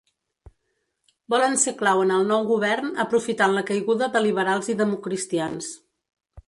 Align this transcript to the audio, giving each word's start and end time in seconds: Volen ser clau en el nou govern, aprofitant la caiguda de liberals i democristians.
Volen 1.33 1.57
ser 1.63 1.73
clau 1.81 2.01
en 2.05 2.13
el 2.15 2.25
nou 2.31 2.47
govern, 2.53 2.91
aprofitant 3.05 3.57
la 3.59 3.67
caiguda 3.71 4.13
de 4.17 4.27
liberals 4.29 4.75
i 4.75 4.79
democristians. 4.85 5.75